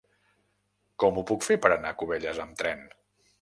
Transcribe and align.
Com 1.03 1.19
ho 1.19 1.25
puc 1.33 1.45
fer 1.49 1.59
per 1.67 1.71
anar 1.75 1.93
a 1.93 1.99
Cubelles 2.01 2.41
amb 2.47 2.59
tren? 2.65 2.83